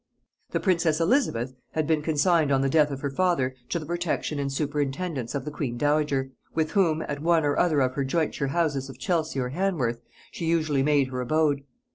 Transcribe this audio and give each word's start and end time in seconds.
The 0.49 0.59
princess 0.59 0.99
Elizabeth 0.99 1.53
had 1.73 1.85
been 1.85 2.01
consigned 2.01 2.51
on 2.51 2.61
the 2.61 2.71
death 2.71 2.89
of 2.89 3.01
her 3.01 3.11
father 3.11 3.53
to 3.69 3.77
the 3.77 3.85
protection 3.85 4.39
and 4.39 4.51
superintendance 4.51 5.35
of 5.35 5.45
the 5.45 5.51
queen 5.51 5.77
dowager, 5.77 6.31
with 6.55 6.71
whom, 6.71 7.03
at 7.03 7.21
one 7.21 7.45
or 7.45 7.55
other 7.59 7.81
of 7.81 7.93
her 7.93 8.03
jointure 8.03 8.47
houses 8.47 8.89
of 8.89 8.97
Chelsea 8.97 9.39
or 9.39 9.49
Hanworth, 9.51 10.01
she 10.31 10.45
usually 10.47 10.81
made 10.81 11.09
her 11.09 11.21
abode. 11.21 11.61